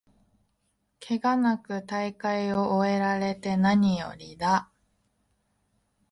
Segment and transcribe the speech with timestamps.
[0.99, 4.71] ケガなく大会を終えられてなによりだ